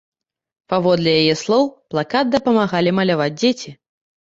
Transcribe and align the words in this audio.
Паводле 0.71 1.09
яе 1.21 1.35
слоў, 1.43 1.69
плакат 1.93 2.33
дапамагалі 2.39 2.97
маляваць 3.03 3.31
дзеці. 3.39 3.79